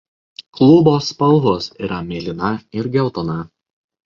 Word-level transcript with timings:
Klubo 0.59 0.93
spalvos 1.07 1.67
yra 1.89 2.01
mėlyna 2.09 2.51
ir 2.81 2.89
geltona. 2.97 3.39